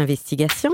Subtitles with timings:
[0.00, 0.72] Investigations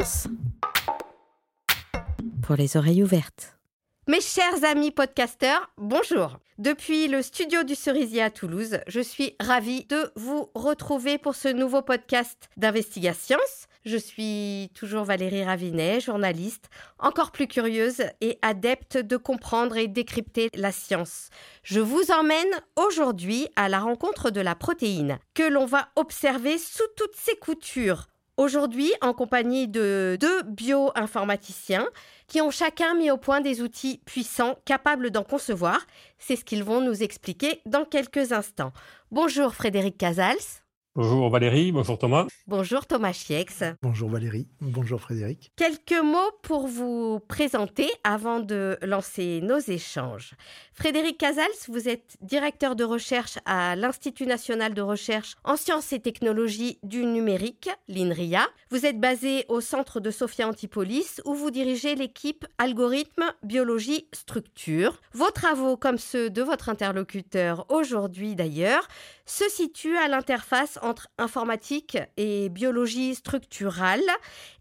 [2.44, 3.58] pour les oreilles ouvertes.
[4.06, 6.38] Mes chers amis podcasteurs, bonjour.
[6.58, 11.48] Depuis le studio du Cerisier à Toulouse, je suis ravie de vous retrouver pour ce
[11.48, 13.36] nouveau podcast d'Investigations.
[13.84, 16.70] Je suis toujours Valérie Ravinet, journaliste,
[17.00, 21.30] encore plus curieuse et adepte de comprendre et décrypter la science.
[21.64, 26.86] Je vous emmène aujourd'hui à la rencontre de la protéine, que l'on va observer sous
[26.96, 28.06] toutes ses coutures
[28.36, 31.88] Aujourd'hui, en compagnie de deux bioinformaticiens
[32.26, 35.80] qui ont chacun mis au point des outils puissants capables d'en concevoir.
[36.18, 38.74] C'est ce qu'ils vont nous expliquer dans quelques instants.
[39.10, 40.65] Bonjour Frédéric Casals.
[40.96, 42.26] Bonjour Valérie, bonjour Thomas.
[42.46, 43.62] Bonjour Thomas Chiex.
[43.82, 45.52] Bonjour Valérie, bonjour Frédéric.
[45.54, 50.32] Quelques mots pour vous présenter avant de lancer nos échanges.
[50.72, 56.00] Frédéric Casals, vous êtes directeur de recherche à l'Institut national de recherche en sciences et
[56.00, 58.46] technologies du numérique, l'INRIA.
[58.70, 64.98] Vous êtes basé au centre de Sophia Antipolis où vous dirigez l'équipe Algorithme, Biologie, Structure.
[65.12, 68.88] Vos travaux, comme ceux de votre interlocuteur aujourd'hui d'ailleurs,
[69.26, 74.00] se situent à l'interface entre informatique et biologie structurale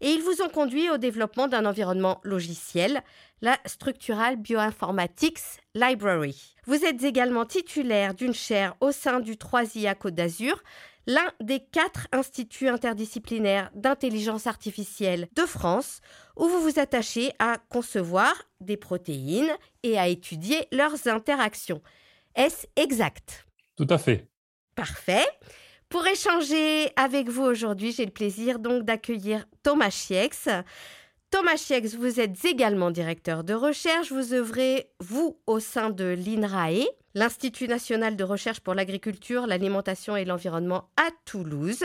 [0.00, 3.02] et ils vous ont conduit au développement d'un environnement logiciel,
[3.40, 6.56] la Structural Bioinformatics Library.
[6.66, 10.62] Vous êtes également titulaire d'une chaire au sein du 3IA Côte d'Azur,
[11.06, 16.00] l'un des quatre instituts interdisciplinaires d'intelligence artificielle de France,
[16.36, 19.52] où vous vous attachez à concevoir des protéines
[19.84, 21.80] et à étudier leurs interactions.
[22.34, 23.46] Est-ce exact?
[23.76, 24.28] Tout à fait.
[24.76, 25.26] Parfait.
[25.88, 30.48] Pour échanger avec vous aujourd'hui, j'ai le plaisir donc d'accueillir Thomas Chiex.
[31.30, 34.12] Thomas Chiex, vous êtes également directeur de recherche.
[34.12, 40.26] Vous œuvrez, vous, au sein de l'INRAE, l'Institut national de recherche pour l'agriculture, l'alimentation et
[40.26, 41.82] l'environnement à Toulouse.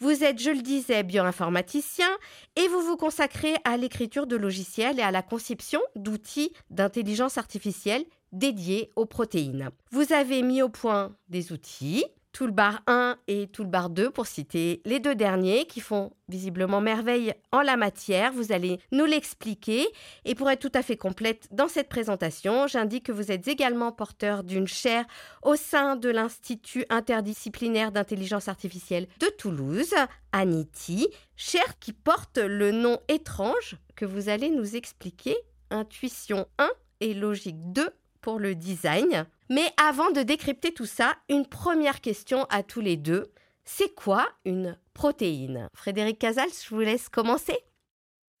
[0.00, 2.10] Vous êtes, je le disais, bioinformaticien
[2.56, 8.04] et vous vous consacrez à l'écriture de logiciels et à la conception d'outils d'intelligence artificielle
[8.32, 9.70] dédiés aux protéines.
[9.90, 12.04] Vous avez mis au point des outils
[12.36, 17.62] Toolbar 1 et Toolbar 2 pour citer les deux derniers qui font visiblement merveille en
[17.62, 18.30] la matière.
[18.30, 19.88] Vous allez nous l'expliquer.
[20.26, 23.90] Et pour être tout à fait complète dans cette présentation, j'indique que vous êtes également
[23.90, 25.06] porteur d'une chaire
[25.42, 29.94] au sein de l'Institut interdisciplinaire d'intelligence artificielle de Toulouse,
[30.32, 35.38] ANITI, chaire qui porte le nom étrange que vous allez nous expliquer,
[35.70, 36.68] Intuition 1
[37.00, 37.88] et Logique 2
[38.26, 39.24] pour le design.
[39.50, 43.30] Mais avant de décrypter tout ça, une première question à tous les deux.
[43.62, 45.68] C'est quoi une protéine?
[45.76, 47.56] Frédéric Casals, je vous laisse commencer.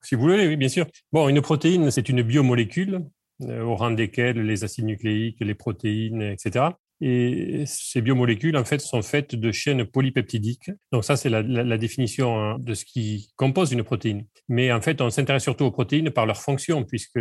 [0.02, 0.86] Si vous voulez, oui, bien sûr.
[1.12, 3.06] Bon, une protéine, c'est une biomolécule
[3.42, 6.64] euh, au rang desquelles les acides nucléiques, les protéines, etc.
[7.00, 10.70] Et ces biomolécules, en fait, sont faites de chaînes polypeptidiques.
[10.92, 14.24] Donc ça, c'est la, définition hein, de ce qui compose une protéine.
[14.48, 17.20] Mais en fait, on s'intéresse surtout aux protéines par leur fonction, puisque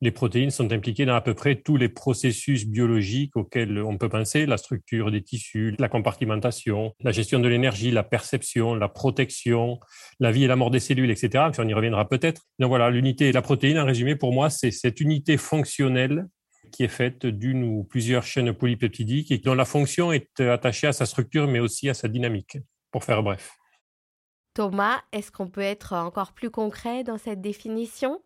[0.00, 4.08] les protéines sont impliquées dans à peu près tous les processus biologiques auxquels on peut
[4.08, 9.80] penser, la structure des tissus, la compartimentation, la gestion de l'énergie, la perception, la protection,
[10.20, 11.44] la vie et la mort des cellules, etc.
[11.58, 12.42] on y reviendra peut-être.
[12.60, 16.26] Donc voilà, l'unité, la protéine, en résumé, pour moi, c'est cette unité fonctionnelle
[16.70, 20.92] qui est faite d'une ou plusieurs chaînes polypeptidiques et dont la fonction est attachée à
[20.92, 22.58] sa structure mais aussi à sa dynamique,
[22.90, 23.56] pour faire bref.
[24.54, 28.20] Thomas, est-ce qu'on peut être encore plus concret dans cette définition?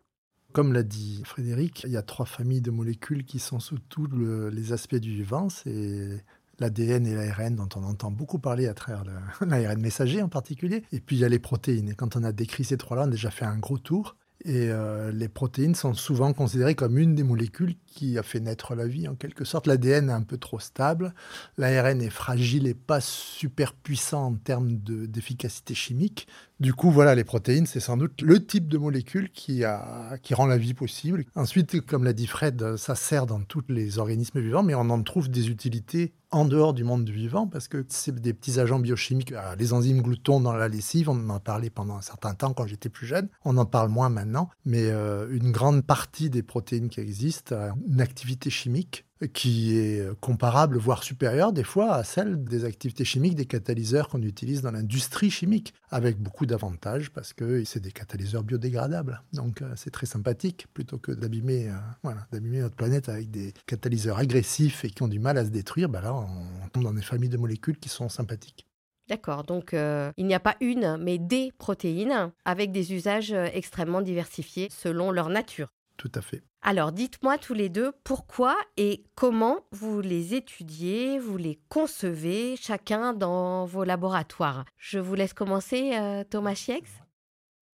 [0.51, 4.07] Comme l'a dit Frédéric, il y a trois familles de molécules qui sont sous tous
[4.51, 5.49] les aspects du vivant.
[5.49, 6.23] C'est
[6.59, 9.03] l'ADN et l'ARN dont on entend beaucoup parler à travers
[9.41, 10.83] l'ARN messager en particulier.
[10.91, 11.89] Et puis il y a les protéines.
[11.89, 14.15] Et quand on a décrit ces trois-là, on a déjà fait un gros tour.
[14.45, 18.75] Et euh, les protéines sont souvent considérées comme une des molécules qui a fait naître
[18.75, 19.67] la vie en quelque sorte.
[19.67, 21.13] L'ADN est un peu trop stable,
[21.57, 26.27] l'ARN est fragile et pas super puissant en termes d'efficacité chimique.
[26.59, 30.57] Du coup, voilà, les protéines, c'est sans doute le type de molécule qui, rend la
[30.57, 31.25] vie possible.
[31.35, 35.01] Ensuite, comme l'a dit Fred, ça sert dans tous les organismes vivants, mais on en
[35.03, 38.79] trouve des utilités en dehors du monde du vivant, parce que c'est des petits agents
[38.79, 39.31] biochimiques.
[39.31, 42.53] Euh, les enzymes gloutons dans la lessive, on en a parlé pendant un certain temps
[42.53, 43.29] quand j'étais plus jeune.
[43.45, 47.73] On en parle moins maintenant, mais euh, une grande partie des protéines qui existent a
[47.87, 53.35] une activité chimique qui est comparable, voire supérieure des fois à celle des activités chimiques
[53.35, 58.43] des catalyseurs qu'on utilise dans l'industrie chimique, avec beaucoup d'avantages parce que c'est des catalyseurs
[58.43, 59.21] biodégradables.
[59.33, 61.69] Donc euh, c'est très sympathique plutôt que d'abîmer
[62.03, 65.49] voilà, d'abîmer notre planète avec des catalyseurs agressifs et qui ont du mal à se
[65.49, 65.89] détruire.
[65.89, 68.67] Bah là, on tombe dans des familles de molécules qui sont sympathiques.
[69.09, 73.47] D'accord, donc euh, il n'y a pas une, mais des protéines avec des usages euh,
[73.53, 75.73] extrêmement diversifiés selon leur nature.
[75.97, 76.43] Tout à fait.
[76.61, 83.13] Alors dites-moi tous les deux pourquoi et comment vous les étudiez, vous les concevez chacun
[83.13, 84.65] dans vos laboratoires.
[84.77, 86.89] Je vous laisse commencer, euh, Thomas Chiex.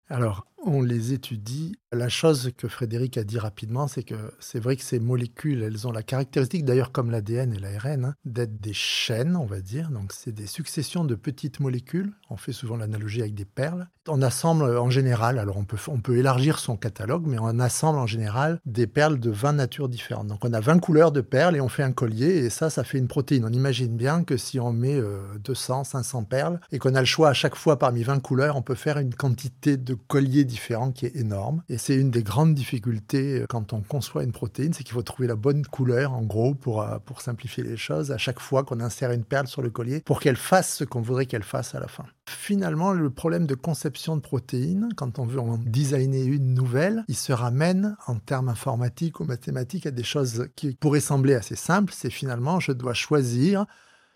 [0.10, 1.76] Alors, on les étudie.
[1.92, 5.88] La chose que Frédéric a dit rapidement, c'est que c'est vrai que ces molécules, elles
[5.88, 9.90] ont la caractéristique, d'ailleurs comme l'ADN et l'ARN, hein, d'être des chaînes, on va dire.
[9.90, 12.14] Donc c'est des successions de petites molécules.
[12.30, 13.88] On fait souvent l'analogie avec des perles.
[14.08, 18.00] On assemble en général, alors on peut, on peut élargir son catalogue, mais on assemble
[18.00, 20.28] en général des perles de 20 natures différentes.
[20.28, 22.84] Donc on a 20 couleurs de perles et on fait un collier et ça, ça
[22.84, 23.46] fait une protéine.
[23.46, 25.00] On imagine bien que si on met
[25.44, 28.58] 200, euh, 500 perles et qu'on a le choix à chaque fois parmi 20 couleurs,
[28.58, 30.53] on peut faire une quantité de colliers différents
[30.94, 31.64] qui est énorme.
[31.70, 35.04] Et c'est une des grandes difficultés euh, quand on conçoit une protéine, c'est qu'il faut
[35.04, 38.64] trouver la bonne couleur, en gros, pour, euh, pour simplifier les choses, à chaque fois
[38.64, 41.76] qu'on insère une perle sur le collier, pour qu'elle fasse ce qu'on voudrait qu'elle fasse
[41.76, 42.06] à la fin.
[42.28, 47.16] Finalement, le problème de conception de protéines, quand on veut en designer une nouvelle, il
[47.16, 51.94] se ramène en termes informatiques ou mathématiques à des choses qui pourraient sembler assez simples.
[51.96, 53.66] C'est finalement, je dois choisir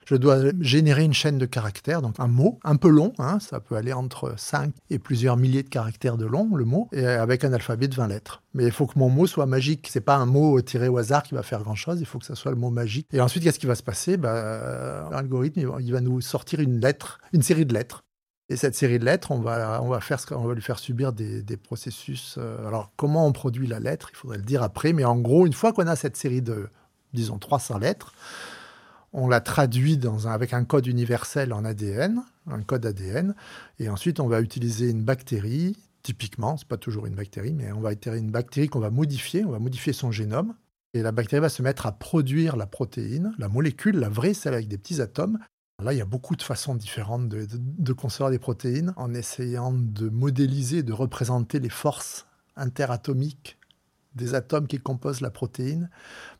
[0.07, 3.59] je dois générer une chaîne de caractères, donc un mot un peu long, hein, ça
[3.59, 7.43] peut aller entre 5 et plusieurs milliers de caractères de long, le mot, et avec
[7.43, 8.41] un alphabet de 20 lettres.
[8.53, 9.89] Mais il faut que mon mot soit magique.
[9.91, 11.99] C'est pas un mot tiré au hasard qui va faire grand chose.
[11.99, 13.05] Il faut que ça soit le mot magique.
[13.11, 14.15] Et ensuite, qu'est-ce qui va se passer?
[14.15, 18.05] Bah, L'algorithme, il va nous sortir une lettre, une série de lettres.
[18.47, 21.43] Et cette série de lettres, on va, on va, faire va lui faire subir des,
[21.43, 22.35] des processus.
[22.37, 24.09] Euh, alors, comment on produit la lettre?
[24.13, 24.93] Il faudrait le dire après.
[24.93, 26.69] Mais en gros, une fois qu'on a cette série de,
[27.11, 28.13] disons, 300 lettres,
[29.13, 33.35] on la traduit avec un code universel en ADN, un code ADN,
[33.79, 37.79] et ensuite on va utiliser une bactérie, typiquement, c'est pas toujours une bactérie, mais on
[37.79, 40.53] va utiliser une bactérie qu'on va modifier, on va modifier son génome,
[40.93, 44.53] et la bactérie va se mettre à produire la protéine, la molécule, la vraie, celle
[44.53, 45.39] avec des petits atomes.
[45.83, 49.71] Là, il y a beaucoup de façons différentes de, de concevoir des protéines en essayant
[49.71, 52.25] de modéliser, de représenter les forces
[52.55, 53.56] interatomiques
[54.17, 55.89] des atomes qui composent la protéine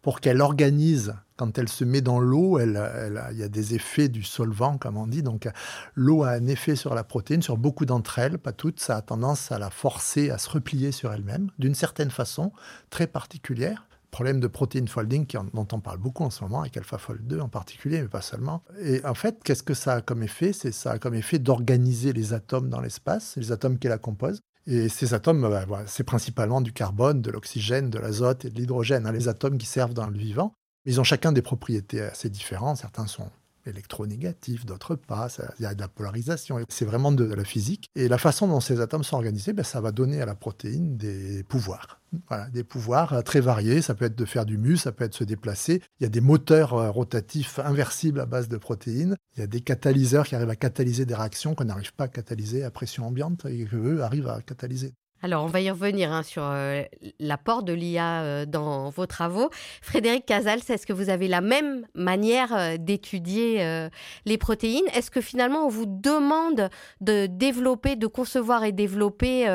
[0.02, 4.24] pour qu'elle organise, quand elle se met dans l'eau, il y a des effets du
[4.24, 5.24] solvant, comme on dit.
[5.24, 5.48] Donc
[5.96, 8.82] l'eau a un effet sur la protéine, sur beaucoup d'entre elles, pas toutes.
[8.82, 12.52] Ça a tendance à la forcer à se replier sur elle-même, d'une certaine façon,
[12.90, 17.28] très particulière problème de protéine folding dont on parle beaucoup en ce moment, avec AlphaFold
[17.28, 18.64] 2 en particulier, mais pas seulement.
[18.82, 20.54] Et en fait, qu'est-ce que ça a comme effet?
[20.54, 24.40] C'est ça a comme effet d'organiser les atomes dans l'espace, les atomes qui la composent.
[24.68, 29.08] Et ces atomes, bah, c'est principalement du carbone, de l'oxygène, de l'azote et de l'hydrogène,
[29.08, 30.54] hein, les atomes qui servent dans le vivant.
[30.86, 32.78] Ils ont chacun des propriétés assez différentes.
[32.78, 33.30] Certains sont
[33.68, 35.28] électronégatifs, d'autres pas.
[35.60, 36.60] Il y a de la polarisation.
[36.70, 37.90] C'est vraiment de, la physique.
[37.96, 40.98] Et la façon dont ces atomes sont organisés, ben, ça va donner à la protéine
[40.98, 42.02] des pouvoirs.
[42.30, 43.82] Voilà, des pouvoirs euh, très variés.
[43.82, 45.82] Ça peut être de faire du mus, ça peut être de se déplacer.
[46.00, 49.16] Il y a des moteurs euh, rotatifs inversibles à base de protéines.
[49.36, 52.08] Il y a des catalyseurs qui arrivent à catalyser des réactions qu'on n'arrive pas à
[52.08, 54.94] catalyser à pression ambiante et qu'eux arrivent à catalyser.
[55.24, 56.84] Alors, on va y revenir hein, sur euh,
[57.20, 59.50] l'apport de l'IA euh, dans vos travaux.
[59.82, 63.88] Frédéric Casals, est-ce que vous avez la même manière euh, d'étudier
[64.26, 64.86] les protéines?
[64.94, 66.70] Est-ce que finalement, on vous demande
[67.02, 69.48] de développer, de concevoir et développer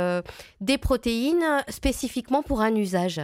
[0.60, 3.20] des protéines spécifiquement pour un usage?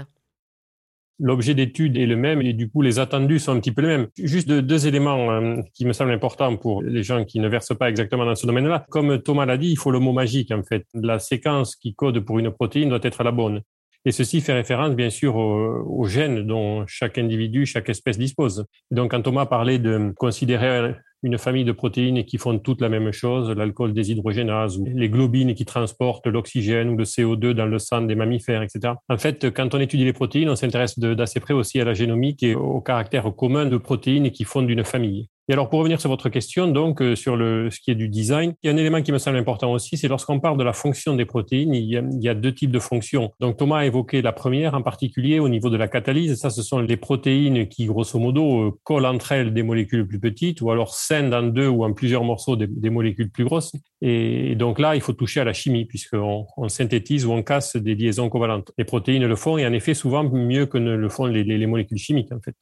[1.19, 3.89] L'objet d'étude est le même et du coup les attendus sont un petit peu les
[3.89, 4.07] mêmes.
[4.19, 7.89] Juste deux, éléments euh, qui me semblent importants pour les gens qui ne versent pas
[7.89, 8.85] exactement dans ce domaine-là.
[8.91, 10.87] Comme Thomas l'a dit, il faut le mot magique en fait.
[10.95, 13.63] La séquence qui code pour une protéine doit être la bonne.
[14.05, 18.65] Et ceci fait référence, bien sûr, aux, gènes dont chaque individu, chaque espèce dispose.
[18.91, 23.13] Donc, quand Thomas parlait de considérer une famille de protéines qui font toutes la même
[23.13, 28.15] chose, l'alcool déshydrogénase les globines qui transportent l'oxygène ou le CO2 dans le sang des
[28.15, 28.95] mammifères, etc.
[29.09, 32.43] En fait, quand on étudie les protéines, on s'intéresse d'assez près aussi à la génomique
[32.43, 35.29] et au caractère commun de protéines qui fondent une famille.
[35.51, 38.11] Et alors, pour revenir sur votre question, donc, euh, sur le, ce qui est du
[38.11, 40.63] design, il y a un élément qui me semble important aussi, c'est lorsqu'on parle de
[40.63, 43.33] la fonction des protéines, il y, a, il y, a, deux types de fonctions.
[43.41, 46.35] Donc, Thomas a évoqué la première en particulier au niveau de la catalyse.
[46.35, 50.21] Ça, ce sont les protéines qui, grosso modo, euh, collent entre elles des molécules plus
[50.21, 53.73] petites ou alors scindent en deux ou en plusieurs morceaux des, des molécules plus grosses.
[54.03, 57.75] Et donc là, il faut toucher à la chimie puisqu'on on synthétise ou on casse
[57.75, 58.71] des liaisons covalentes.
[58.77, 61.57] Les protéines le font et en effet, souvent mieux que ne le font les, les,
[61.57, 62.55] les molécules chimiques, en fait.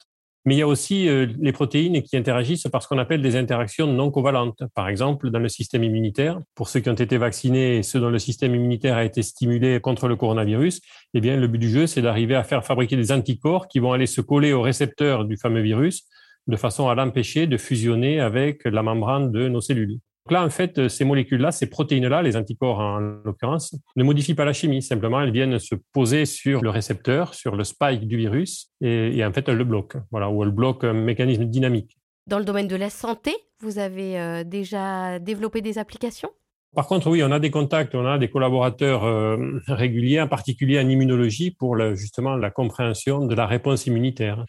[0.47, 3.35] Mais il y a aussi euh, les protéines qui interagissent par ce qu'on appelle des
[3.35, 4.63] interactions non covalentes.
[4.73, 8.09] Par exemple, dans le système immunitaire, pour ceux qui ont été vaccinés et ceux dont
[8.09, 10.79] le système immunitaire a été stimulé contre le coronavirus,
[11.13, 13.91] eh bien, le but du jeu, c'est d'arriver à faire fabriquer des anticorps qui vont
[13.91, 16.07] aller se coller au récepteur du fameux virus
[16.47, 19.99] de façon à l'empêcher de fusionner avec la membrane de nos cellules.
[20.27, 24.33] Donc là, en fait, euh, ces molécules-là, ces protéines-là, les anticorps en l'occurrence, ne modifient
[24.33, 24.81] pas la chimie.
[24.81, 29.31] Simplement, elles viennent se poser sur le récepteur, sur le spike du virus, et, en
[29.31, 30.01] fait, elles le bloquent.
[30.11, 31.97] Voilà, ou elles bloquent un mécanisme dynamique.
[32.29, 33.31] Dans le domaine de la santé,
[33.61, 36.31] vous avez euh, déjà développé des applications?
[36.75, 40.77] Par contre, oui, on a des contacts, on a des collaborateurs euh, réguliers, en particulier
[40.77, 44.43] en immunologie, pour justement la compréhension de la réponse immunitaire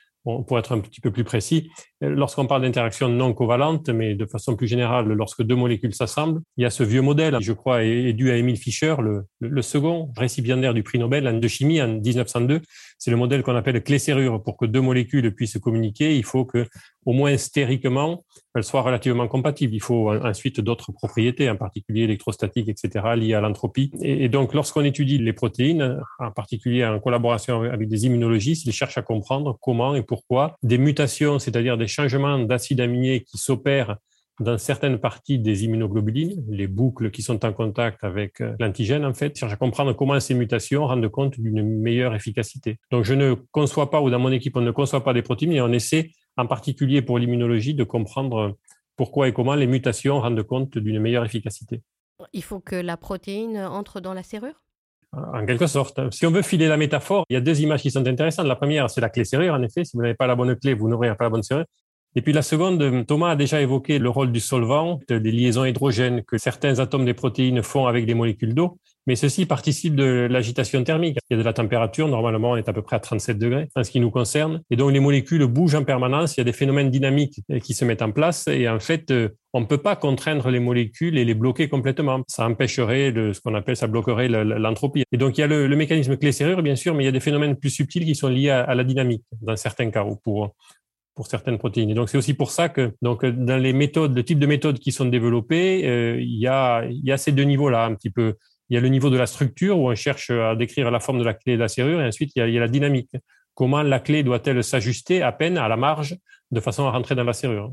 [0.46, 4.56] pour être un petit peu plus précis, lorsqu'on parle d'interaction non covalente, mais de façon
[4.56, 8.12] plus générale, lorsque deux molécules s'assemblent, il y a ce vieux modèle, je crois, est,
[8.12, 8.96] dû à Emile Fischer,
[9.40, 12.60] le, second récipiendaire du prix Nobel de chimie en 1902.
[12.98, 14.42] C'est le modèle qu'on appelle clé-serrure.
[14.42, 16.66] Pour que deux molécules puissent communiquer, il faut que,
[17.04, 18.24] au moins stériquement,
[18.54, 19.74] elles soient relativement compatibles.
[19.74, 23.90] Il faut ensuite d'autres propriétés, en particulier électrostatiques, etc., liées à l'entropie.
[24.02, 28.98] Et, donc, lorsqu'on étudie les protéines, en particulier en collaboration avec des immunologistes, ils cherchent
[28.98, 33.96] à comprendre comment et pourquoi des mutations, c'est-à-dire des changements d'acides aminés qui s'opèrent
[34.40, 39.14] dans certaines parties des immunoglobulines, les boucles qui sont en contact avec euh, l'antigène, en
[39.14, 42.78] fait, cherche à comprendre comment ces mutations rendent compte d'une meilleure efficacité.
[42.90, 45.52] Donc, je ne conçois pas, ou dans mon équipe, on ne conçoit pas des protéines,
[45.52, 48.56] et on essaie, en particulier pour l'immunologie, de comprendre
[48.96, 51.82] pourquoi et comment les mutations rendent compte d'une meilleure efficacité.
[52.32, 54.60] Il faut que la protéine entre dans la serrure?
[55.12, 56.00] En quelque sorte.
[56.12, 58.46] Si on veut filer la métaphore, il y a deux images qui sont intéressantes.
[58.46, 59.84] La première, c'est la clé serrure, en effet.
[59.84, 61.64] Si vous n'avez pas la bonne clé, vous n'aurez pas la bonne serrure.
[62.14, 66.24] Et puis la seconde, Thomas a déjà évoqué le rôle du solvant, des liaisons hydrogènes
[66.24, 70.84] que certains atomes des protéines font avec des molécules d'eau, mais ceci participe de l'agitation
[70.84, 71.16] thermique.
[71.30, 73.68] Il y a de la température, normalement on est à peu près à 37 degrés
[73.74, 76.44] en ce qui nous concerne, et donc les molécules bougent en permanence, il y a
[76.44, 79.10] des phénomènes dynamiques qui se mettent en place, et en fait
[79.54, 82.22] on ne peut pas contraindre les molécules et les bloquer complètement.
[82.28, 85.04] Ça empêcherait ce qu'on appelle, ça bloquerait l'entropie.
[85.10, 87.20] Et donc il y a le, mécanisme clé-serrure, bien sûr, mais il y a des
[87.20, 90.54] phénomènes plus subtils qui sont liés à, la dynamique, dans certains cas, ou pour
[91.14, 91.90] pour certaines protéines.
[91.90, 94.78] Et donc c'est aussi pour ça que donc dans les méthodes, le type de méthodes
[94.78, 97.94] qui sont développées, euh, il y a il y a ces deux niveaux là un
[97.94, 98.36] petit peu.
[98.70, 101.18] Il y a le niveau de la structure où on cherche à décrire la forme
[101.18, 102.68] de la clé de la serrure, et ensuite il y a, il y a la
[102.68, 103.12] dynamique.
[103.54, 106.16] Comment la clé doit-elle s'ajuster à peine à la marge
[106.50, 107.72] de façon à rentrer dans la serrure?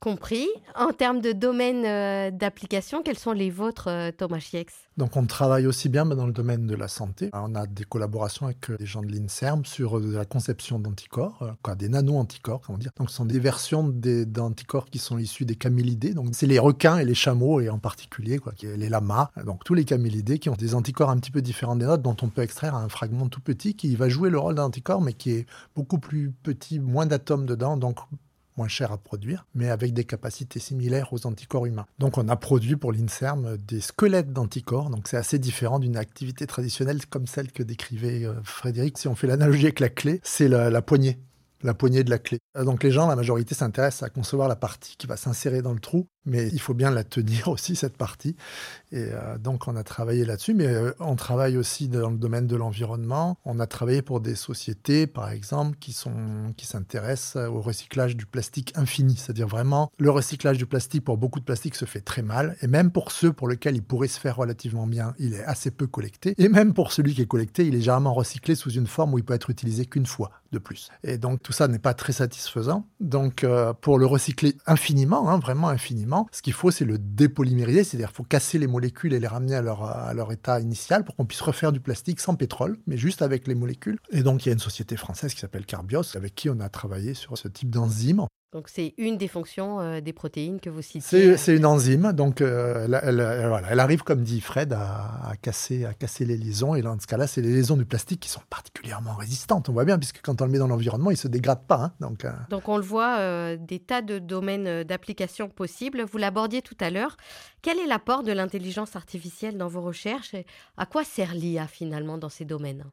[0.00, 0.46] Compris.
[0.76, 4.72] En termes de domaine euh, d'application, quels sont les vôtres, euh, Thomas Chiex?
[4.96, 7.30] Donc, on travaille aussi bien dans le domaine de la santé.
[7.32, 11.74] On a des collaborations avec des gens de l'INSERM sur la conception d'anticorps, euh, quoi,
[11.74, 12.90] des nano-anticorps, comment dire.
[12.96, 16.14] Donc, ce sont des versions d'anticorps qui sont issus des camélidés.
[16.14, 19.30] Donc, c'est les requins et les chameaux, et en particulier, les lamas.
[19.44, 22.16] Donc, tous les camélidés qui ont des anticorps un petit peu différents des nôtres, dont
[22.22, 25.12] on peut extraire un fragment tout petit qui va jouer le rôle d'un anticorps, mais
[25.12, 27.98] qui est beaucoup plus petit, moins d'atomes dedans, donc
[28.58, 31.86] moins cher à produire, mais avec des capacités similaires aux anticorps humains.
[31.98, 36.46] Donc on a produit pour l'INSERM des squelettes d'anticorps, donc c'est assez différent d'une activité
[36.46, 38.98] traditionnelle comme celle que décrivait euh, Frédéric.
[38.98, 41.18] Si on fait l'analogie avec la clé, c'est la poignée
[41.62, 42.38] la poignée de la clé.
[42.56, 45.72] Euh, donc les gens, la majorité s'intéressent à concevoir la partie qui va s'insérer dans
[45.72, 48.36] le trou, mais il faut bien la tenir aussi, cette partie.
[48.92, 52.46] Et euh, donc on a travaillé là-dessus, mais euh, on travaille aussi dans le domaine
[52.46, 53.36] de l'environnement.
[53.44, 58.26] On a travaillé pour des sociétés, par exemple, qui, sont, qui s'intéressent au recyclage du
[58.26, 59.16] plastique infini.
[59.16, 62.56] C'est-à-dire vraiment, le recyclage du plastique, pour beaucoup de plastique, se fait très mal.
[62.62, 65.70] Et même pour ceux pour lesquels il pourrait se faire relativement bien, il est assez
[65.70, 66.34] peu collecté.
[66.38, 69.18] Et même pour celui qui est collecté, il est généralement recyclé sous une forme où
[69.18, 70.90] il peut être utilisé qu'une fois de plus.
[71.04, 72.86] Et donc tout ça n'est pas très satisfaisant.
[73.00, 77.84] Donc euh, pour le recycler infiniment, hein, vraiment infiniment, ce qu'il faut c'est le dépolymériser,
[77.84, 81.04] c'est-à-dire qu'il faut casser les molécules et les ramener à leur, à leur état initial
[81.04, 83.98] pour qu'on puisse refaire du plastique sans pétrole, mais juste avec les molécules.
[84.10, 86.68] Et donc il y a une société française qui s'appelle Carbios, avec qui on a
[86.68, 88.26] travaillé sur ce type d'enzyme.
[88.52, 91.36] Donc c'est une des fonctions euh, des protéines que vous citez.
[91.36, 93.20] C'est une enzyme, donc euh, elle,
[93.68, 96.74] elle, arrive, comme dit Fred, à, casser, à casser les liaisons.
[96.74, 99.68] Et dans ce cas-là, c'est les liaisons du plastique qui sont particulièrement résistantes.
[99.68, 101.76] On voit bien, puisque quand on le met dans l'environnement, il ne se dégrade pas.
[101.84, 101.92] Hein.
[102.00, 106.02] donc, euh, donc on le voit, des tas de domaines d'application possibles.
[106.02, 107.18] Vous l'abordiez tout à l'heure.
[107.60, 110.46] Quel est l'apport de l'intelligence artificielle dans vos recherches et
[110.78, 112.84] À quoi sert l'IA finalement dans ces domaines?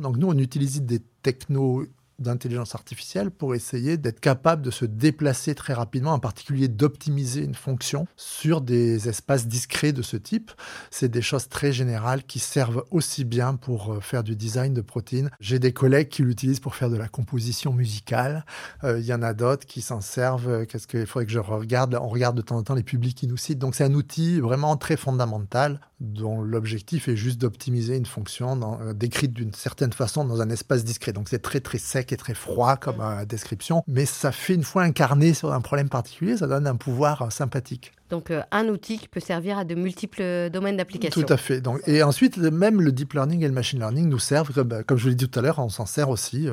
[0.00, 1.84] Donc nous, on utilise des technos
[2.18, 7.54] d'intelligence artificielle pour essayer d'être capable de se déplacer très rapidement, en particulier d'optimiser une
[7.54, 10.52] fonction sur des espaces discrets de ce type.
[10.90, 14.80] C'est des choses très générales qui servent aussi bien pour euh, faire du design de
[14.80, 15.30] protéines.
[15.40, 18.44] J'ai des collègues qui l'utilisent pour faire de la composition musicale.
[18.84, 20.48] Euh, il y en a d'autres qui s'en servent.
[20.48, 21.98] Euh, qu'est-ce qu'il faudrait que je regarde?
[22.00, 23.58] On regarde de temps en temps les publics qui nous citent.
[23.58, 28.58] Donc c'est un outil vraiment très fondamental dont l'objectif est juste d'optimiser une fonction
[28.94, 31.12] décrite d'une certaine façon dans un espace discret.
[31.12, 34.54] Donc c'est très très sec qui est très froid comme euh, description, mais ça fait
[34.54, 37.92] une fois incarné sur un problème particulier, ça donne un pouvoir euh, sympathique.
[38.10, 41.20] Donc euh, un outil qui peut servir à de multiples domaines d'application.
[41.20, 41.60] Tout à fait.
[41.60, 44.98] Donc, et ensuite, même le deep learning et le machine learning nous servent, comme, comme
[44.98, 46.48] je vous l'ai dit tout à l'heure, on s'en sert aussi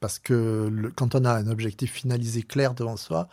[0.00, 3.28] parce que quand on a un objectif finalisé clair devant soi,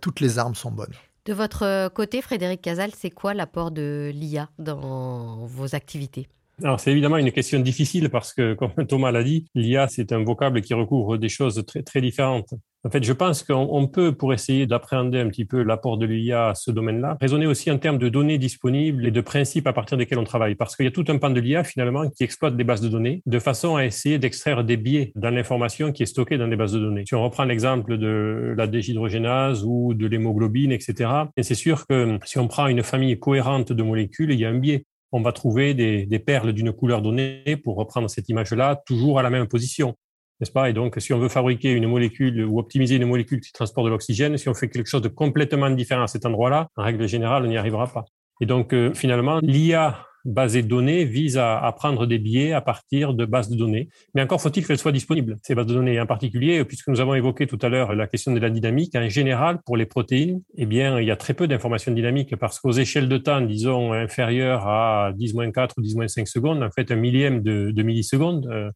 [0.00, 0.92] toutes les armes sont bonnes.
[1.24, 6.28] De votre côté, Frédéric Casal, c'est quoi l'apport de l'IA dans vos activités?
[6.64, 10.24] Alors, c'est évidemment une question difficile parce que, comme Thomas l'a dit, l'IA, c'est un
[10.24, 12.54] vocable qui recouvre des choses très, très différentes.
[12.82, 16.50] En fait, je pense qu'on peut, pour essayer d'appréhender un petit peu l'apport de l'IA
[16.50, 19.98] à ce domaine-là, raisonner aussi en termes de données disponibles et de principes à partir
[19.98, 20.54] desquels on travaille.
[20.54, 22.88] Parce qu'il y a tout un pan de l'IA, finalement, qui exploite des bases de
[22.88, 26.56] données de façon à essayer d'extraire des biais dans l'information qui est stockée dans des
[26.56, 27.04] bases de données.
[27.06, 32.18] Si on reprend l'exemple de la déshydrogénase ou de l'hémoglobine, etc., et c'est sûr que
[32.24, 34.84] si on prend une famille cohérente de molécules, il y a un biais
[35.16, 39.30] on va trouver des, perles d'une couleur donnée, pour reprendre cette image-là, toujours à la
[39.30, 39.96] même position
[40.40, 40.68] n'est-ce pas?
[40.68, 43.90] Et donc, si on veut fabriquer une molécule ou optimiser une molécule qui transporte de
[43.90, 47.44] l'oxygène, si on fait quelque chose de complètement différent à cet endroit-là, en règle générale,
[47.44, 48.04] on n'y arrivera pas.
[48.40, 53.14] Et donc, euh, finalement, l'IA basée de données vise à, prendre des biais à partir
[53.14, 53.88] de bases de données.
[54.14, 56.00] Mais encore faut-il qu'elles soient disponibles, ces bases de données.
[56.00, 59.08] En particulier, puisque nous avons évoqué tout à l'heure la question de la dynamique, en
[59.08, 62.72] général, pour les protéines, eh bien, il y a très peu d'informations dynamiques parce qu'aux
[62.72, 67.70] échelles de temps, disons, inférieures à 10-4 ou 10-5 secondes, en fait, un millième de,
[67.70, 68.70] de milliseconde, euh,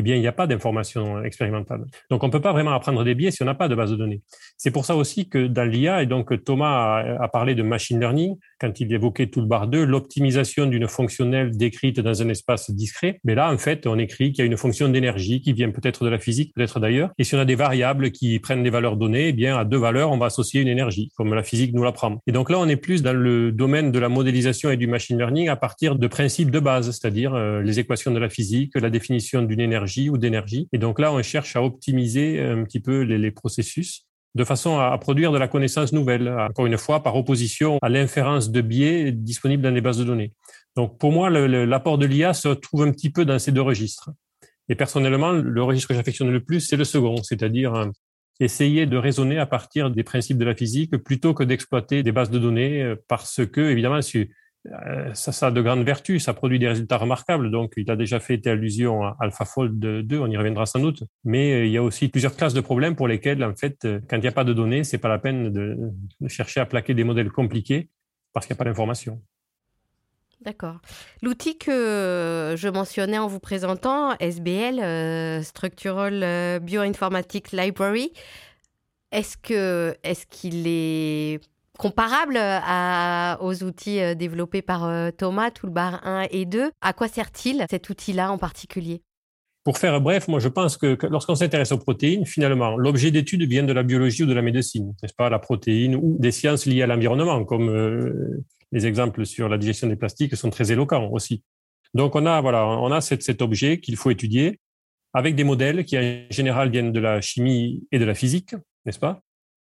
[0.00, 1.84] eh bien, il n'y a pas d'information expérimentale.
[2.10, 3.90] Donc, on ne peut pas vraiment apprendre des biais si on n'a pas de base
[3.90, 4.22] de données.
[4.56, 8.36] C'est pour ça aussi que dans l'IA, et donc Thomas a, parlé de machine learning,
[8.58, 13.20] quand il évoquait tout le bar 2, l'optimisation d'une fonctionnelle décrite dans un espace discret.
[13.24, 16.04] Mais là, en fait, on écrit qu'il y a une fonction d'énergie qui vient peut-être
[16.04, 17.10] de la physique, peut-être d'ailleurs.
[17.18, 19.78] Et si on a des variables qui prennent des valeurs données, eh bien, à deux
[19.78, 22.18] valeurs, on va associer une énergie, comme la physique nous l'apprend.
[22.26, 25.18] Et donc là, on est plus dans le domaine de la modélisation et du machine
[25.18, 28.90] learning à partir de principes de base, c'est-à-dire euh, les équations de la physique, la
[28.90, 30.68] définition d'une énergie ou d'énergie.
[30.72, 34.06] Et donc là, on cherche à optimiser un petit peu les, processus
[34.36, 38.50] de façon à, produire de la connaissance nouvelle, encore une fois, par opposition à l'inférence
[38.50, 40.32] de biais disponibles dans les bases de données.
[40.76, 44.10] Donc pour moi, l'apport de l'IA se trouve un petit peu dans ces deux registres.
[44.68, 47.86] Et personnellement, le registre que j'affectionne le plus, c'est le second, c'est-à-dire euh,
[48.38, 52.30] essayer de raisonner à partir des principes de la physique plutôt que d'exploiter des bases
[52.30, 54.30] de données euh, parce que, évidemment, si
[55.14, 57.50] ça, ça a de grandes vertus, ça produit des résultats remarquables.
[57.50, 61.04] Donc, il a déjà fait allusion à AlphaFold 2, on y reviendra sans doute.
[61.24, 64.00] Mais euh, il y a aussi plusieurs classes de problèmes pour lesquels, en fait, euh,
[64.08, 65.78] quand il n'y a pas de données, c'est pas la peine de,
[66.28, 67.88] chercher à plaquer des modèles compliqués
[68.32, 69.20] parce qu'il n'y a pas d'information.
[70.42, 70.80] D'accord.
[71.22, 78.12] L'outil que je mentionnais en vous présentant, SBL, Structural Bioinformatics Library,
[79.12, 81.40] est-ce que est-ce qu'il est
[81.80, 86.70] comparable à, aux outils euh, développés par euh, Thomas, Toolbar 1 et 2.
[86.82, 89.00] À quoi sert-il cet outil-là en particulier?
[89.64, 93.62] Pour faire bref, moi je pense que lorsqu'on s'intéresse aux protéines, finalement, l'objet d'étude vient
[93.62, 96.82] de la biologie ou de la médecine, n'est-ce pas, la protéine ou des sciences liées
[96.82, 101.42] à l'environnement, comme euh, les exemples sur la digestion des plastiques sont très éloquents aussi.
[101.94, 104.60] Donc on a voilà, on a cet objet qu'il faut étudier
[105.14, 108.98] avec des modèles qui en général viennent de la chimie et de la physique, n'est-ce
[108.98, 109.22] pas?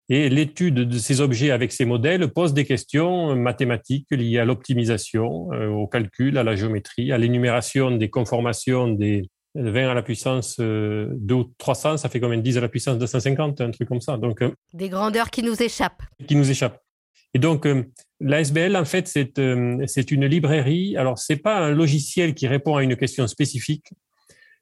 [0.08, 5.52] Et l'étude de ces objets avec ces modèles pose des questions mathématiques liées à l'optimisation,
[5.52, 10.58] euh, au calcul, à la géométrie, à l'énumération des conformations des 20 à la puissance
[10.58, 14.00] 2 euh, ou 300, ça fait combien 10 à la puissance 250, un truc comme
[14.00, 14.16] ça.
[14.16, 16.02] Donc, euh, des grandeurs qui nous échappent.
[16.26, 16.80] Qui nous échappent.
[17.34, 17.66] Et donc,
[18.20, 20.96] l'ASBL, en fait, c'est une librairie.
[20.96, 23.88] Alors, c'est pas un logiciel qui répond à une question spécifique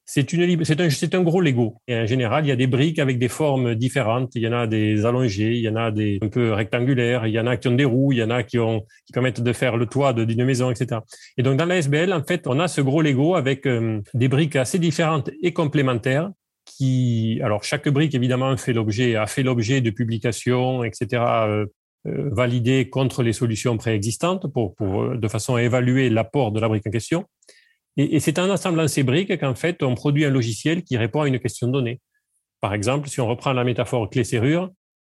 [0.07, 1.77] c'est un, un gros Lego.
[1.89, 4.33] Et en général, il y a des briques avec des formes différentes.
[4.35, 7.33] Il y en a des allongées, il y en a des un peu rectangulaires, il
[7.33, 9.41] y en a qui ont des roues, il y en a qui ont qui permettent
[9.41, 11.01] de faire le toit d'une maison, etc.
[11.39, 14.29] Et donc dans la SBL, en fait, on a ce gros Lego avec euh, des
[14.29, 16.31] briques assez différentes et complémentaires.
[16.67, 21.23] Qui, alors chaque brique évidemment fait l'objet a fait l'objet de publications, etc.
[21.47, 21.67] Euh,
[22.07, 26.69] euh, validées contre les solutions préexistantes pour, pour de façon à évaluer l'apport de la
[26.69, 27.25] brique en question.
[27.97, 31.29] Et, c'est en assemblant ces briques qu'en fait, on produit un logiciel qui répond à
[31.29, 32.01] une question donnée.
[32.61, 34.71] Par exemple, si on reprend la métaphore clé-serrure,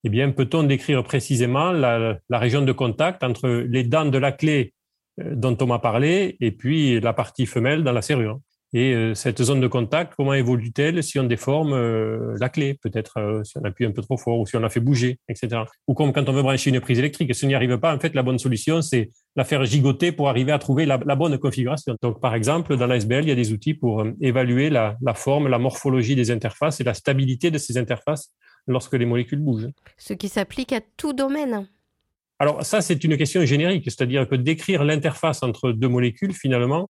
[0.06, 4.32] eh bien, peut-on décrire précisément la, la, région de contact entre les dents de la
[4.32, 4.74] clé
[5.20, 8.40] euh, dont on m'a parlé et puis la partie femelle dans la serrure?
[8.72, 13.18] Et euh, cette zone de contact, comment évolue-t-elle si on déforme euh, la clé, peut-être
[13.18, 15.64] euh, si on appuie un peu trop fort ou si on la fait bouger, etc.
[15.88, 17.96] Ou comme quand on veut brancher une prise électrique, et si on n'y arrive pas,
[17.96, 21.38] en fait, la bonne solution, c'est la faire gigoter pour arriver à trouver la, bonne
[21.40, 21.96] configuration.
[22.02, 25.48] Donc, par exemple, dans l'ASBL, il y a des outils pour évaluer la, la forme,
[25.48, 28.34] la morphologie des interfaces et la stabilité de ces interfaces
[28.68, 29.70] lorsque les molécules bougent.
[29.98, 31.68] Ce qui s'applique à tout domaine.
[32.38, 36.88] Alors ça, c'est une question générique, c'est-à-dire que décrire l'interface entre deux molécules, finalement,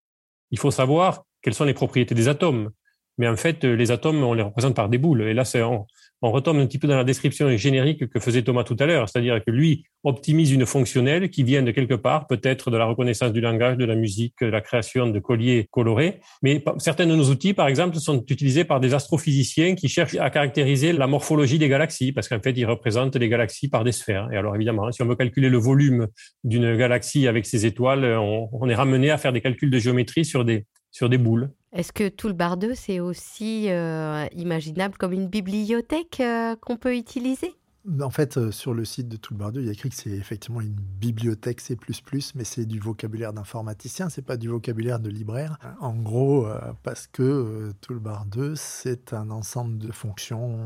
[0.51, 2.71] il faut savoir quelles sont les propriétés des atomes.
[3.19, 5.23] Mais en fait, les atomes, on les représente par des boules.
[5.23, 5.85] Et là, on,
[6.21, 9.09] on, retombe un petit peu dans la description générique que faisait Thomas tout à l'heure.
[9.09, 13.33] C'est-à-dire que lui optimise une fonctionnelle qui vient de quelque part, peut-être de la reconnaissance
[13.33, 16.21] du langage, de la musique, de la création de colliers colorés.
[16.41, 20.29] Mais certains de nos outils, par exemple, sont utilisés par des astrophysiciens qui cherchent à
[20.29, 24.29] caractériser la morphologie des galaxies, parce qu'en fait, ils représentent les galaxies par des sphères.
[24.31, 26.07] Et alors, évidemment, si on veut calculer le volume
[26.45, 30.45] d'une galaxie avec ses étoiles, on est ramené à faire des calculs de géométrie sur
[30.45, 31.51] des, sur des boules.
[31.71, 36.95] Est-ce que tout le bardeux, c'est aussi euh, imaginable comme une bibliothèque euh, qu'on peut
[36.95, 37.53] utiliser?
[38.01, 40.59] En fait, euh, sur le site de Toolbar2, il y a écrit que c'est effectivement
[40.59, 41.77] une bibliothèque C++,
[42.35, 45.57] mais c'est du vocabulaire d'informaticien, c'est pas du vocabulaire de libraire.
[45.79, 50.59] En gros, euh, parce que euh, Toolbar2, c'est un ensemble de fonctions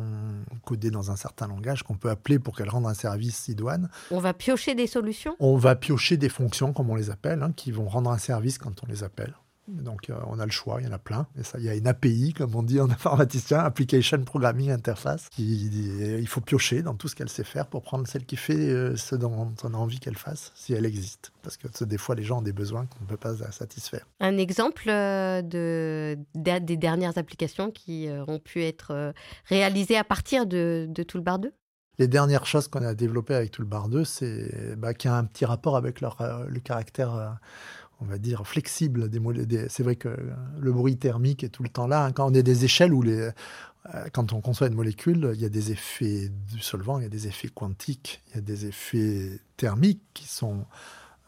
[0.66, 3.90] codées dans un certain langage qu'on peut appeler pour qu'elles rendent un service idoine.
[4.10, 5.36] On va piocher des solutions?
[5.40, 8.58] On va piocher des fonctions, comme on les appelle, hein, qui vont rendre un service
[8.58, 9.36] quand on les appelle.
[9.68, 11.28] Donc euh, on a le choix, il y en a plein.
[11.40, 15.30] Et ça, il y a une API, comme on dit en informaticien, Application Programming Interface.
[15.38, 18.96] il faut piocher dans tout ce qu'elle sait faire pour prendre celle qui fait euh,
[18.96, 21.32] ce dont on a envie qu'elle fasse, si elle existe.
[21.42, 24.06] Parce que des fois, les gens ont des besoins qu'on ne peut pas satisfaire.
[24.20, 29.14] Un exemple euh, de, des dernières applications qui ont pu être
[29.46, 31.54] réalisées à partir de, de Toolbar 2
[32.00, 35.26] les dernières choses qu'on a développées avec Toolbar 2, c'est bah, qu'il y a un
[35.26, 37.38] petit rapport avec leur, le caractère
[38.04, 39.10] on va dire, flexible.
[39.70, 40.10] C'est vrai que
[40.60, 42.06] le bruit thermique est tout le temps là.
[42.06, 42.12] Hein.
[42.12, 43.32] Quand on est des échelles où euh,
[44.12, 47.10] quand on conçoit une molécule, il y a des effets du solvant, il y a
[47.10, 50.66] des effets quantiques, il y a des effets thermiques qui sont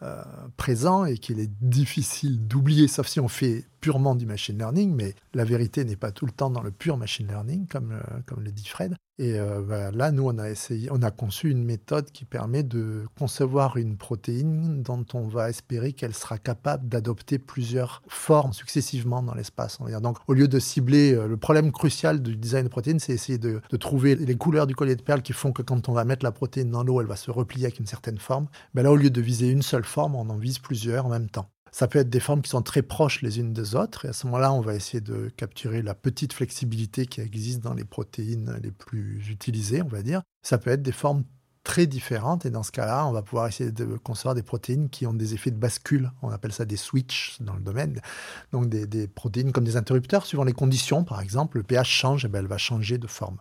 [0.02, 0.22] euh,
[0.56, 5.14] présents et qu'il est difficile d'oublier, sauf si on fait purement du machine learning, mais
[5.32, 8.42] la vérité n'est pas tout le temps dans le pur machine learning, comme, euh, comme
[8.42, 8.96] le dit Fred.
[9.20, 12.64] Et euh, bah, là, nous, on a essayé, on a conçu une méthode qui permet
[12.64, 19.22] de concevoir une protéine dont on va espérer qu'elle sera capable d'adopter plusieurs formes successivement
[19.22, 19.78] dans l'espace.
[20.02, 23.38] Donc, au lieu de cibler euh, le problème crucial du design de protéines, c'est essayer
[23.38, 26.24] de, trouver les couleurs du collier de perles qui font que quand on va mettre
[26.24, 28.48] la protéine dans l'eau, elle va se replier avec une certaine forme.
[28.74, 31.30] Ben là, au lieu de viser une seule forme, on en vise plusieurs en même
[31.30, 31.48] temps.
[31.76, 34.06] Ça peut être des formes qui sont très proches les unes des autres.
[34.06, 37.74] Et à ce moment-là, on va essayer de capturer la petite flexibilité qui existe dans
[37.74, 40.22] les protéines les plus utilisées, on va dire.
[40.40, 41.24] Ça peut être des formes
[41.64, 42.46] très différentes.
[42.46, 45.34] Et dans ce cas-là, on va pouvoir essayer de concevoir des protéines qui ont des
[45.34, 46.10] effets de bascule.
[46.22, 48.00] On appelle ça des switches dans le domaine.
[48.52, 51.04] Donc des, protéines comme des interrupteurs, suivant les conditions.
[51.04, 53.36] Par exemple, le pH change, et eh bien elle va changer de forme.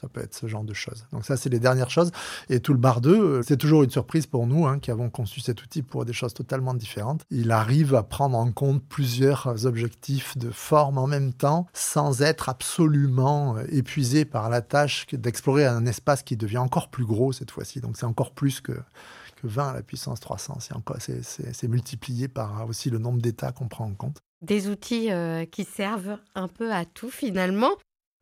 [0.00, 1.06] Ça peut être ce genre de choses.
[1.12, 2.10] Donc ça, c'est les dernières choses.
[2.48, 5.10] Et tout le bar 2, euh, c'est toujours une surprise pour nous hein, qui avons
[5.10, 7.22] conçu cet outil pour des choses totalement différentes.
[7.30, 12.48] Il arrive à prendre en compte plusieurs objectifs de forme en même temps sans être
[12.48, 17.50] absolument euh, épuisé par la tâche d'explorer un espace qui devient encore plus gros cette
[17.50, 17.80] fois-ci.
[17.80, 20.58] Donc c'est encore plus que, que 20 à la puissance 300.
[20.98, 25.64] C'est multiplié par aussi le nombre d'états qu'on prend en compte des outils euh, qui
[25.64, 27.70] servent un peu à tout finalement.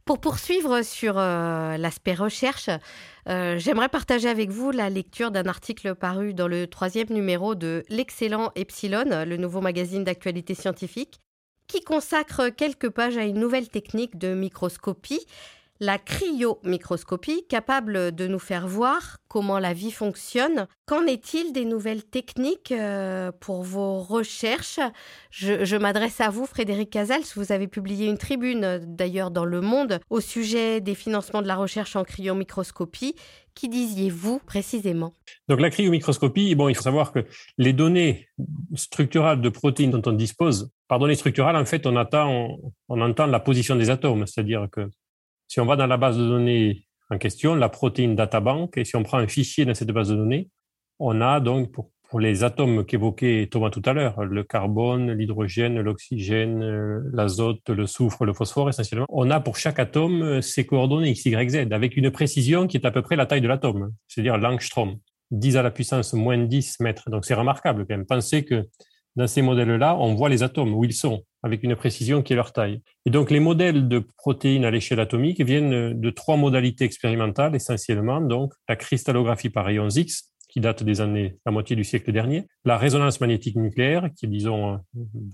[0.04, 2.70] Pour poursuivre sur euh, l'aspect recherche,
[3.28, 7.84] euh, j'aimerais partager avec vous la lecture d'un article paru dans le troisième numéro de
[7.88, 11.20] L'excellent Epsilon, le nouveau magazine d'actualité scientifique,
[11.66, 15.24] qui consacre quelques pages à une nouvelle technique de microscopie
[15.80, 20.66] la cryomicroscopie, capable de nous faire voir comment la vie fonctionne.
[20.86, 24.78] Qu'en est-il des nouvelles techniques euh, pour vos recherches?
[25.30, 27.22] Je, m'adresse à vous, Frédéric Casals.
[27.34, 31.56] Vous avez publié une tribune, d'ailleurs, dans Le Monde, au sujet des financements de la
[31.56, 33.14] recherche en cryomicroscopie.
[33.54, 35.14] Qui disiez-vous précisément?
[35.48, 38.28] Donc la cryomicroscopie, bon, il faut savoir que les données
[38.74, 43.26] structurales de protéines dont on dispose, par données structurales, en fait, on, attend, on entend
[43.26, 44.88] la position des atomes, c'est-à-dire que
[45.50, 48.94] si on va dans la base de données en question, la protéine databank, et si
[48.94, 50.48] on prend un fichier dans cette base de données,
[51.00, 56.60] on a donc pour, les atomes qu'évoquait Thomas tout à l'heure, le carbone, l'hydrogène, l'oxygène,
[56.60, 61.26] euh, l'azote, le soufre, le phosphore essentiellement, on a pour chaque atome ses coordonnées X,
[61.26, 64.38] Y, Z, avec une précision qui est à peu près la taille de l'atome, c'est-à-dire
[64.38, 64.98] l'angstrom,
[65.30, 67.10] 10 à la puissance moins 10 mètres.
[67.10, 68.06] Donc c'est remarquable quand même.
[68.06, 68.68] Pensez que
[69.16, 72.37] dans ces modèles-là, on voit les atomes où ils sont, avec une précision qui est
[72.37, 72.81] leur taille.
[73.07, 78.20] Et donc, les modèles de protéines à l'échelle atomique viennent de trois modalités expérimentales, essentiellement.
[78.20, 82.46] Donc, la cristallographie par rayons X, qui date des années, la moitié du siècle dernier,
[82.64, 84.81] la résonance magnétique nucléaire, qui est, disons,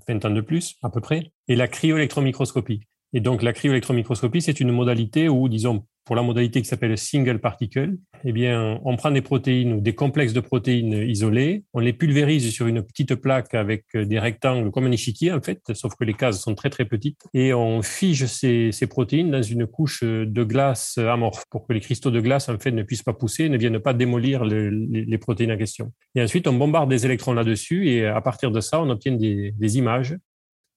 [0.09, 2.83] 20 ans de plus, à peu près, et la cryoélectromicroscopie.
[3.17, 7.39] Et donc, la cryoélectromicroscopie, c'est une modalité où, disons, pour la modalité qui s'appelle single
[7.39, 11.95] particle, eh bien, on prend des protéines ou des complexes de protéines isolés, on les
[11.95, 16.05] pulvérise sur une petite plaque avec des rectangles comme un échiquier, en fait, sauf que
[16.05, 20.45] les cases sont très, très petites, et on fige ces, protéines dans une couche de
[20.45, 23.57] glace amorphe pour que les cristaux de glace, en fait, ne puissent pas pousser, ne
[23.57, 25.91] viennent pas démolir les, protéines en question.
[26.15, 29.79] Et ensuite, on bombarde des électrons là-dessus, et à partir de ça, on obtient des
[29.79, 30.15] images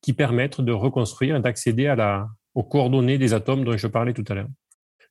[0.01, 4.13] qui permettent de reconstruire et d'accéder à la, aux coordonnées des atomes dont je parlais
[4.13, 4.49] tout à l'heure.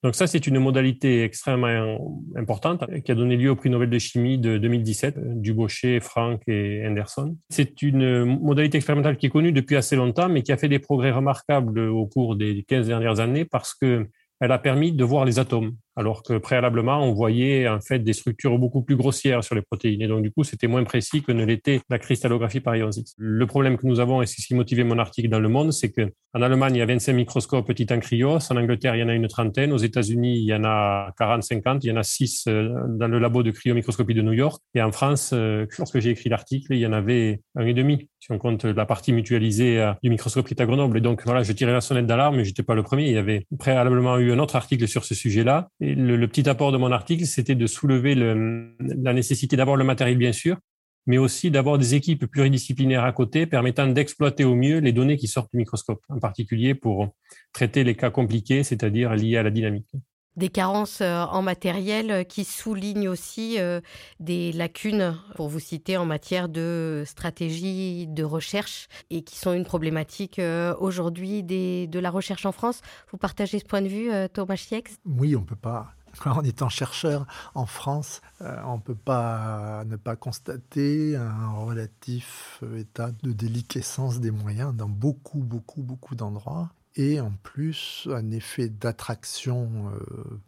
[0.04, 1.98] Donc ça, c'est une modalité extrêmement
[2.36, 6.86] importante qui a donné lieu au prix Nobel de chimie de 2017, Dubochet, Frank et
[6.86, 7.36] Anderson.
[7.50, 10.78] C'est une modalité expérimentale qui est connue depuis assez longtemps, mais qui a fait des
[10.78, 14.06] progrès remarquables au cours des 15 dernières années parce que
[14.40, 18.12] elle a permis de voir les atomes alors que préalablement, on voyait en fait des
[18.12, 20.00] structures beaucoup plus grossières sur les protéines.
[20.00, 23.14] Et donc, du coup, c'était moins précis que ne l'était la cristallographie par ions X.
[23.18, 25.72] Le problème que nous avons, et c'est ce qui motivait mon article dans Le Monde,
[25.72, 28.38] c'est qu'en Allemagne, il y a 25 microscopes petits en cryos.
[28.48, 29.72] En Angleterre, il y en a une trentaine.
[29.72, 31.82] Aux États-Unis, il y en a 40, 50.
[31.82, 34.62] Il y en a 6 euh, dans le labo de cryomicroscopie de New York.
[34.76, 38.08] Et en France, euh, lorsque j'ai écrit l'article, il y en avait un et demi,
[38.20, 40.98] si on compte la partie mutualisée euh, du microscope qui est à Grenoble.
[40.98, 43.06] Et donc, voilà, je tirais la sonnette d'alarme, mais j'étais pas le premier.
[43.06, 45.70] Il y avait préalablement eu un autre article sur ce sujet-là.
[45.80, 50.18] Et le, petit apport de mon article, c'était de soulever la nécessité d'avoir le matériel,
[50.18, 50.58] bien sûr,
[51.06, 55.26] mais aussi d'avoir des équipes pluridisciplinaires à côté permettant d'exploiter au mieux les données qui
[55.26, 57.08] sortent du microscope, en particulier pour
[57.52, 59.90] traiter les cas compliqués, c'est-à-dire liés à la dynamique
[60.38, 63.80] des carences euh, en matériel euh, qui soulignent aussi euh,
[64.20, 69.64] des lacunes, pour vous citer, en matière de stratégie de recherche et qui sont une
[69.64, 70.40] problématique
[70.78, 72.80] aujourd'hui de la recherche en France.
[73.10, 75.92] Vous partagez ce point de vue, Thomas Chiex Oui, on ne peut pas.
[76.24, 83.10] En étant chercheur en France, on ne peut pas ne pas constater un relatif état
[83.22, 89.92] de déliquescence des moyens dans beaucoup, beaucoup, beaucoup d'endroits et en plus un effet d'attraction
[89.92, 90.40] euh,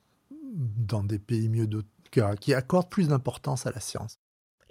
[0.53, 1.89] dans des pays mieux dotés
[2.41, 4.19] qui accordent plus d'importance à la science.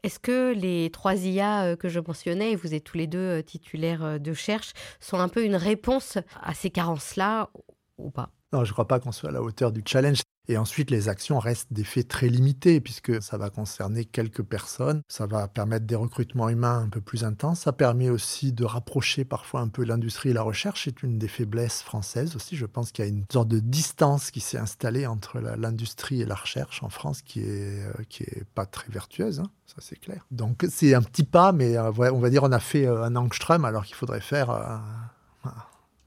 [0.04, 3.18] Est-ce que les trois IA euh, que je mentionnais, et vous êtes tous les deux
[3.18, 7.50] euh, titulaires de cherche, sont un peu une réponse à ces carences-là
[7.98, 8.30] ou pas?
[8.52, 10.22] Non, je ne crois pas qu'on soit à la hauteur du challenge.
[10.50, 15.04] Et ensuite, les actions restent des faits très limités puisque ça va concerner quelques personnes.
[15.08, 17.60] Ça va permettre des recrutements humains un peu plus intenses.
[17.60, 20.86] Ça permet aussi de rapprocher parfois un peu l'industrie et la recherche.
[20.86, 22.56] C'est une des faiblesses françaises aussi.
[22.56, 26.26] Je pense qu'il y a une sorte de distance qui s'est installée entre l'industrie et
[26.26, 29.42] la recherche en France qui est, euh, qui est pas très vertueuse.
[29.42, 29.52] Hein.
[29.68, 30.26] ça, c'est clair.
[30.32, 33.16] Donc, c'est un petit pas, mais euh, on va dire on a fait euh, un
[33.16, 34.50] angstrom alors qu'il faudrait faire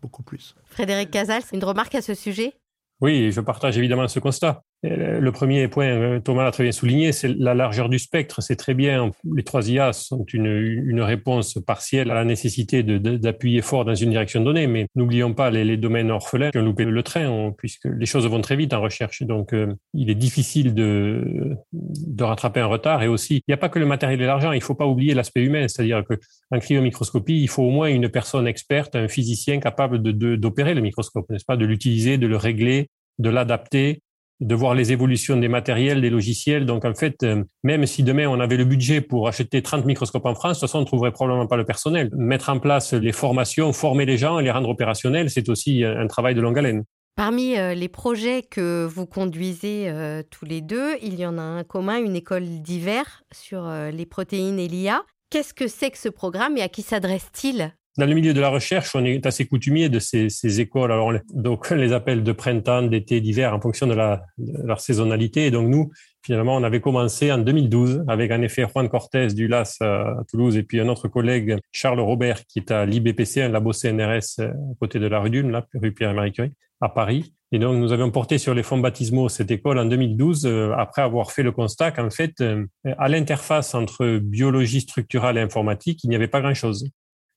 [0.00, 0.57] beaucoup plus.
[0.64, 2.55] Frédéric Casals, une remarque à ce sujet?
[3.02, 4.62] Oui, je partage évidemment ce constat.
[4.84, 8.42] Le premier point, euh, Thomas l'a très bien souligné, c'est la largeur du spectre.
[8.42, 9.12] C'est très bien.
[9.32, 14.10] Les trois IA sont une, une réponse partielle à la nécessité d'appuyer fort dans une
[14.10, 17.84] direction donnée, mais n'oublions pas les, les, domaines orphelins qui ont loupé le train, puisque
[17.84, 19.22] les choses vont très vite en recherche.
[19.22, 23.04] Donc, euh, il est difficile de, de rattraper un retard.
[23.04, 24.50] Et aussi, il n'y a pas que le matériel et l'argent.
[24.50, 26.14] Il ne faut pas oublier l'aspect humain, c'est-à-dire que
[26.50, 30.80] en cryomicroscopie, il faut au moins une personne experte, un physicien capable de d'opérer le
[30.80, 32.88] microscope, n'est-ce pas, de l'utiliser, de le régler,
[33.20, 34.00] de l'adapter
[34.42, 36.66] de voir les évolutions des matériels, des logiciels.
[36.66, 40.26] Donc, en fait, euh, même si demain on avait le budget pour acheter 30 microscopes
[40.26, 42.11] en France, de toute façon, on ne trouverait probablement pas le personnel.
[42.12, 46.07] Mettre en place les formations, former les gens et les rendre opérationnels, c'est aussi un
[46.09, 46.85] travail de longue haleine.
[47.14, 51.42] Parmi euh, les projets que vous conduisez euh, tous les deux, il y en a
[51.42, 55.02] un commun, une école d'hiver sur les protéines et l'IA.
[55.31, 57.72] Qu'est-ce que c'est que ce programme et à qui s'adresse-t-il?
[57.98, 60.92] Dans le milieu de la recherche, on est assez coutumier de ces, écoles.
[60.92, 65.46] Alors, donc, on les appelle de printemps, d'été, d'hiver en fonction de, la, leur saisonnalité.
[65.46, 65.90] Et donc, nous,
[66.24, 70.57] finalement, on avait commencé en 2012 avec en effet Juan Cortés du LAS à Toulouse
[70.57, 74.52] et puis un autre collègue, Charles Robert, qui est à l'IBPC, un labo CNRS à
[74.81, 77.35] côté de la rue Dune, là, rue Pierre-Marie Curie, à Paris.
[77.55, 81.02] Et donc, nous avions porté sur les fonds baptismaux cette école en 2012, euh, après
[81.02, 82.64] avoir fait le constat qu'en fait, euh,
[82.96, 86.90] à l'interface entre biologie structurale et informatique, il n'y avait pas grand-chose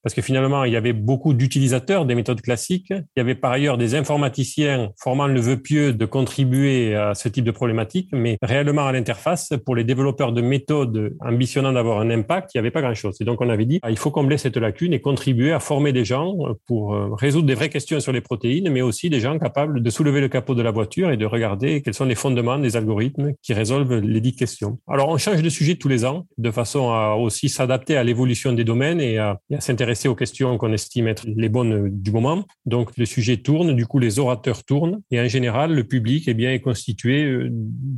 [0.05, 2.91] parce que finalement, il y avait beaucoup d'utilisateurs des méthodes classiques.
[2.91, 7.27] Il y avait par ailleurs des informaticiens formant le vœu pieux de contribuer à ce
[7.27, 12.11] type de problématique, mais réellement à l'interface, pour les développeurs de méthodes ambitionnant d'avoir un
[12.11, 13.17] impact, il n'y avait pas grand-chose.
[13.19, 15.91] Et donc, on avait dit, ah, il faut combler cette lacune et contribuer à former
[15.91, 16.35] des gens
[16.67, 19.89] pour euh, résoudre des vraies questions sur les protéines, mais aussi des gens capables de
[19.89, 23.33] soulever le capot de la voiture et de regarder quels sont les fondements des algorithmes
[23.41, 24.77] qui résolvent les dites questions.
[24.87, 28.53] Alors, on change de sujet tous les ans, de façon à aussi s'adapter à l'évolution
[28.53, 32.43] des domaines et à s'intéresser aux questions qu'on estime être les bonnes du moment.
[32.65, 36.33] Donc le sujet tourne, du coup les orateurs tournent et en général le public eh
[36.33, 37.49] bien, est constitué euh,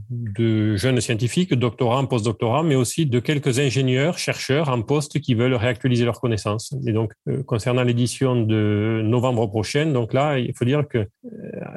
[0.10, 5.56] de jeunes scientifiques, doctorants, postdoctorants, mais aussi de quelques ingénieurs, chercheurs en poste qui veulent
[5.56, 6.74] réactualiser leurs connaissances.
[6.86, 11.08] Et donc euh, concernant l'édition de novembre prochain, donc là il faut dire que euh,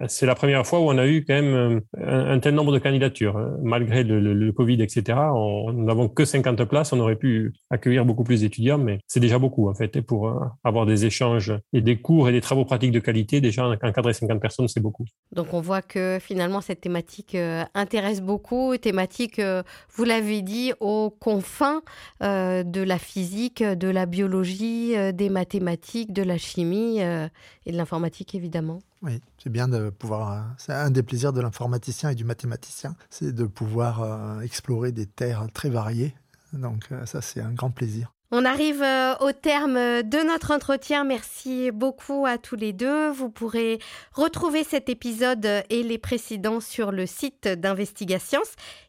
[0.08, 3.38] c'est la première fois où on a eu quand même un, tel nombre de candidatures.
[3.62, 8.40] Malgré le, Covid, etc., on n'avons que 50 places, on aurait pu accueillir beaucoup plus
[8.40, 12.28] d'étudiants, mais c'est déjà beaucoup en fait pour euh, avoir des échanges et des cours
[12.28, 15.04] et des travaux pratiques de qualité, déjà encadrer 50 personnes, c'est beaucoup.
[15.30, 19.62] Donc on voit que finalement cette thématique euh, intéresse beaucoup, thématique, euh,
[19.94, 21.82] vous l'avez dit, aux confins
[22.20, 28.80] de la physique, de la biologie, des mathématiques, de la chimie et de l'informatique évidemment.
[29.02, 30.54] Oui, c'est bien de pouvoir.
[30.58, 35.46] C'est un des plaisirs de l'informaticien et du mathématicien, c'est de pouvoir explorer des terres
[35.54, 36.14] très variées.
[36.52, 38.12] Donc ça, c'est un grand plaisir.
[38.32, 41.02] On arrive euh, au terme de notre entretien.
[41.02, 43.10] Merci beaucoup à tous les deux.
[43.10, 43.80] Vous pourrez
[44.12, 48.40] retrouver cet épisode et les précédents sur le site d'Investigation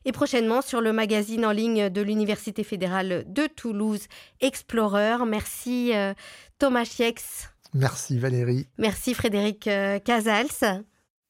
[0.06, 4.06] et prochainement sur le magazine en ligne de l'Université fédérale de Toulouse,
[4.42, 5.26] Explorer.
[5.26, 6.14] Merci euh,
[6.60, 7.50] Thomas Chiex.
[7.74, 8.68] Merci Valérie.
[8.78, 10.84] Merci Frédéric euh, Casals.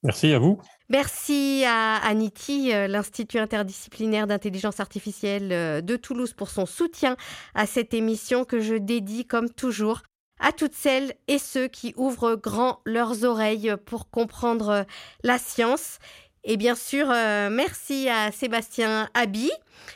[0.04, 0.60] Merci à vous.
[0.92, 7.16] Merci à Aniti, euh, l'Institut interdisciplinaire d'intelligence artificielle euh, de Toulouse, pour son soutien
[7.56, 10.02] à cette émission que je dédie, comme toujours,
[10.38, 14.86] à toutes celles et ceux qui ouvrent grand leurs oreilles pour comprendre
[15.24, 16.00] la science.
[16.44, 17.08] Et bien sûr,
[17.52, 19.52] merci à Sébastien Abi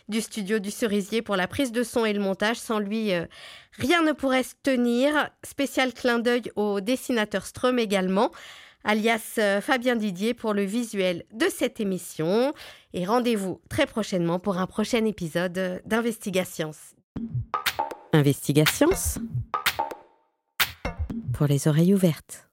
[0.08, 2.58] du studio du Cerisier pour la prise de son et le montage.
[2.58, 3.12] Sans lui,
[3.72, 5.32] rien ne pourrait se tenir.
[5.44, 8.30] Spécial clin d'œil au dessinateur Strum également
[8.86, 12.54] alias euh, Fabien Didier pour le visuel de cette émission.
[12.94, 16.72] Et rendez-vous très prochainement pour un prochain épisode d'Investigations.
[18.14, 18.90] Investigations
[21.34, 22.45] Pour les oreilles ouvertes.